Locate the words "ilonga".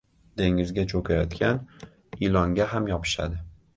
2.29-2.71